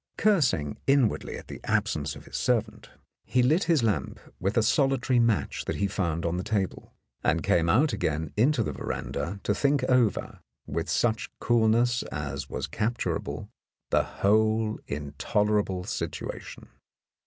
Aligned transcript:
Cursing 0.17 0.77
inwardly 0.87 1.37
at 1.37 1.47
the 1.47 1.59
absence 1.63 2.15
of 2.15 2.25
his 2.25 2.35
servant, 2.35 2.89
he 3.23 3.43
lit 3.43 3.65
his 3.65 3.81
In 3.81 3.85
the 3.85 3.91
Dark 3.91 4.03
lamp 4.03 4.19
with 4.39 4.57
a 4.57 4.63
solitary 4.63 5.19
match 5.19 5.65
that 5.65 5.75
he 5.75 5.85
found 5.85 6.25
on 6.25 6.37
the 6.37 6.43
table, 6.43 6.95
and 7.23 7.43
came 7.43 7.69
out 7.69 7.93
again 7.93 8.33
into 8.35 8.63
the 8.63 8.73
veranda 8.73 9.39
to 9.43 9.53
think 9.53 9.83
over, 9.83 10.39
with 10.65 10.89
such 10.89 11.29
coolness 11.37 12.01
as 12.11 12.49
was 12.49 12.65
capturable, 12.65 13.51
the 13.91 14.01
whole 14.01 14.79
in 14.87 15.13
tolerable 15.19 15.83
situation. 15.83 16.67